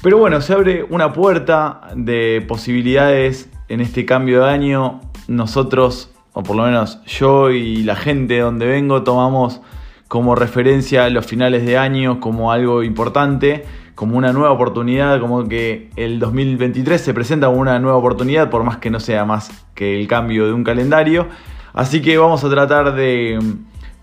Pero 0.01 0.17
bueno, 0.17 0.41
se 0.41 0.53
abre 0.53 0.83
una 0.89 1.13
puerta 1.13 1.81
de 1.95 2.43
posibilidades 2.47 3.51
en 3.67 3.81
este 3.81 4.03
cambio 4.05 4.43
de 4.45 4.49
año. 4.49 5.01
Nosotros, 5.27 6.14
o 6.35 6.43
por 6.43 6.57
lo 6.57 6.63
menos 6.63 6.99
yo 7.05 7.49
y 7.49 7.81
la 7.83 7.95
gente 7.95 8.35
de 8.35 8.41
donde 8.41 8.65
vengo, 8.67 9.03
tomamos 9.03 9.61
como 10.09 10.35
referencia 10.35 11.09
los 11.09 11.25
finales 11.25 11.65
de 11.65 11.77
año 11.77 12.19
como 12.19 12.51
algo 12.51 12.83
importante, 12.83 13.65
como 13.95 14.17
una 14.17 14.33
nueva 14.33 14.51
oportunidad, 14.51 15.21
como 15.21 15.47
que 15.47 15.89
el 15.95 16.19
2023 16.19 16.99
se 16.99 17.13
presenta 17.13 17.47
como 17.47 17.61
una 17.61 17.79
nueva 17.79 17.97
oportunidad, 17.97 18.49
por 18.49 18.63
más 18.63 18.77
que 18.77 18.89
no 18.89 18.99
sea 18.99 19.23
más 19.23 19.65
que 19.73 19.97
el 19.97 20.07
cambio 20.07 20.45
de 20.45 20.51
un 20.51 20.65
calendario. 20.65 21.27
Así 21.73 22.01
que 22.01 22.17
vamos 22.17 22.43
a 22.43 22.49
tratar 22.49 22.93
de 22.95 23.39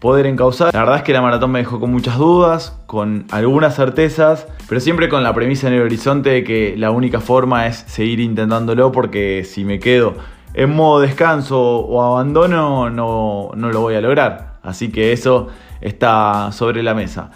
poder 0.00 0.24
encauzar. 0.24 0.72
La 0.72 0.80
verdad 0.80 0.96
es 0.96 1.02
que 1.02 1.12
la 1.12 1.20
maratón 1.20 1.52
me 1.52 1.58
dejó 1.58 1.78
con 1.78 1.92
muchas 1.92 2.16
dudas, 2.16 2.78
con 2.86 3.26
algunas 3.30 3.76
certezas, 3.76 4.48
pero 4.70 4.80
siempre 4.80 5.10
con 5.10 5.22
la 5.22 5.34
premisa 5.34 5.68
en 5.68 5.74
el 5.74 5.82
horizonte 5.82 6.30
de 6.30 6.44
que 6.44 6.74
la 6.78 6.90
única 6.90 7.20
forma 7.20 7.66
es 7.66 7.84
seguir 7.86 8.20
intentándolo 8.20 8.90
porque 8.90 9.44
si 9.44 9.64
me 9.64 9.78
quedo 9.78 10.14
en 10.54 10.74
modo 10.74 11.00
descanso 11.00 11.60
o 11.60 12.02
abandono, 12.02 12.90
no, 12.90 13.50
no 13.54 13.70
lo 13.70 13.80
voy 13.80 13.94
a 13.94 14.00
lograr. 14.00 14.54
Así 14.62 14.90
que 14.90 15.12
eso 15.12 15.48
está 15.80 16.52
sobre 16.52 16.82
la 16.82 16.94
mesa. 16.94 17.30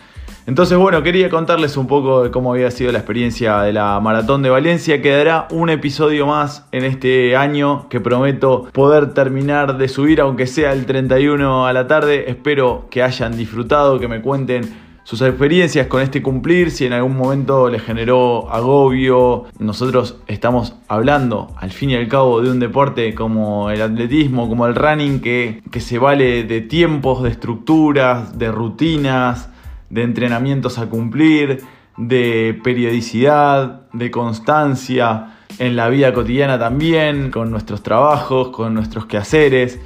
Entonces, 0.46 0.78
bueno, 0.78 1.02
quería 1.02 1.28
contarles 1.28 1.76
un 1.76 1.88
poco 1.88 2.22
de 2.22 2.30
cómo 2.30 2.52
había 2.52 2.70
sido 2.70 2.92
la 2.92 2.98
experiencia 2.98 3.62
de 3.62 3.72
la 3.72 3.98
Maratón 3.98 4.42
de 4.42 4.50
Valencia. 4.50 5.02
Quedará 5.02 5.48
un 5.50 5.70
episodio 5.70 6.24
más 6.24 6.68
en 6.70 6.84
este 6.84 7.34
año 7.34 7.88
que 7.88 8.00
prometo 8.00 8.68
poder 8.72 9.12
terminar 9.12 9.76
de 9.76 9.88
subir, 9.88 10.20
aunque 10.20 10.46
sea 10.46 10.72
el 10.72 10.86
31 10.86 11.66
a 11.66 11.72
la 11.72 11.88
tarde. 11.88 12.30
Espero 12.30 12.86
que 12.90 13.02
hayan 13.02 13.36
disfrutado, 13.36 13.98
que 13.98 14.06
me 14.06 14.22
cuenten 14.22 14.85
sus 15.06 15.22
experiencias 15.22 15.86
con 15.86 16.02
este 16.02 16.20
cumplir, 16.20 16.72
si 16.72 16.84
en 16.84 16.92
algún 16.92 17.16
momento 17.16 17.70
les 17.70 17.80
generó 17.80 18.50
agobio. 18.52 19.44
Nosotros 19.60 20.16
estamos 20.26 20.74
hablando, 20.88 21.54
al 21.56 21.70
fin 21.70 21.90
y 21.90 21.94
al 21.94 22.08
cabo, 22.08 22.42
de 22.42 22.50
un 22.50 22.58
deporte 22.58 23.14
como 23.14 23.70
el 23.70 23.82
atletismo, 23.82 24.48
como 24.48 24.66
el 24.66 24.74
running, 24.74 25.20
que, 25.20 25.62
que 25.70 25.78
se 25.78 26.00
vale 26.00 26.42
de 26.42 26.60
tiempos, 26.60 27.22
de 27.22 27.28
estructuras, 27.28 28.36
de 28.36 28.50
rutinas 28.50 29.48
de 29.90 30.02
entrenamientos 30.02 30.76
a 30.80 30.86
cumplir, 30.86 31.62
de 31.96 32.58
periodicidad, 32.64 33.82
de 33.92 34.10
constancia 34.10 35.36
en 35.60 35.76
la 35.76 35.88
vida 35.88 36.12
cotidiana 36.12 36.58
también, 36.58 37.30
con 37.30 37.52
nuestros 37.52 37.84
trabajos, 37.84 38.48
con 38.48 38.74
nuestros 38.74 39.06
quehaceres. 39.06 39.78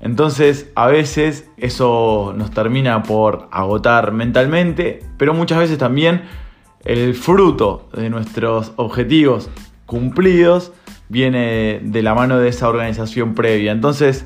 Entonces 0.00 0.70
a 0.74 0.86
veces 0.86 1.50
eso 1.56 2.32
nos 2.36 2.50
termina 2.50 3.02
por 3.02 3.48
agotar 3.50 4.12
mentalmente, 4.12 5.00
pero 5.16 5.34
muchas 5.34 5.58
veces 5.58 5.78
también 5.78 6.22
el 6.84 7.14
fruto 7.14 7.88
de 7.92 8.08
nuestros 8.08 8.72
objetivos 8.76 9.50
cumplidos 9.86 10.72
viene 11.08 11.80
de 11.82 12.02
la 12.02 12.14
mano 12.14 12.38
de 12.38 12.48
esa 12.48 12.68
organización 12.68 13.34
previa. 13.34 13.72
Entonces 13.72 14.24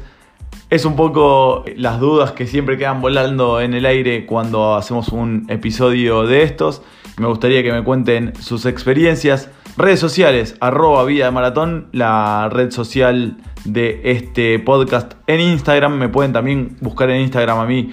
es 0.69 0.85
un 0.85 0.97
poco 0.97 1.64
las 1.76 2.00
dudas 2.00 2.33
que 2.33 2.47
siempre 2.47 2.76
quedan 2.79 3.00
volando 3.00 3.61
en 3.61 3.75
el 3.75 3.87
aire 3.87 4.26
cuando 4.26 4.75
hacemos 4.75 5.09
un 5.09 5.47
episodio 5.49 6.26
de 6.26 6.43
estos. 6.43 6.83
Me 7.19 7.26
gustaría 7.26 7.62
que 7.62 7.73
me 7.73 7.85
cuenten 7.85 8.35
sus 8.41 8.67
experiencias. 8.67 9.50
Redes 9.76 10.00
sociales, 10.00 10.55
arroba 10.61 11.02
vida 11.05 11.25
de 11.25 11.31
maratón, 11.31 11.88
la 11.93 12.50
red 12.50 12.71
social 12.71 13.38
de 13.64 14.02
este 14.05 14.59
podcast 14.59 15.14
en 15.26 15.41
Instagram. 15.41 15.95
Me 15.95 16.11
pueden 16.11 16.35
también 16.35 16.76
buscar 16.81 17.09
en 17.09 17.23
Instagram 17.23 17.59
a 17.59 17.64
mí 17.64 17.93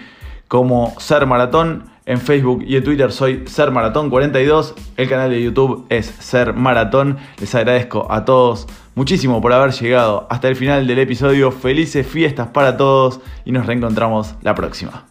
como 0.50 0.94
Ser 1.00 1.26
Maratón. 1.26 1.86
En 2.06 2.20
Facebook 2.20 2.64
y 2.66 2.76
en 2.76 2.84
Twitter 2.84 3.12
soy 3.12 3.44
Ser 3.46 3.72
Maratón 3.72 4.10
42. 4.10 4.74
El 4.98 5.08
canal 5.08 5.30
de 5.30 5.42
YouTube 5.42 5.86
es 5.90 6.08
Ser 6.08 6.54
Maratón. 6.54 7.18
Les 7.40 7.54
agradezco 7.56 8.12
a 8.12 8.26
todos 8.26 8.68
muchísimo 8.96 9.42
por 9.42 9.54
haber 9.54 9.72
llegado 9.72 10.28
hasta 10.30 10.48
el 10.48 10.56
final 10.56 10.86
del 10.86 11.00
episodio. 11.00 11.52
Felices 11.52 12.06
fiestas 12.06 12.48
para 12.48 12.78
todos 12.78 13.22
y 13.46 13.52
nos 13.52 13.68
reencontramos 13.68 14.36
la 14.42 14.56
próxima. 14.56 15.09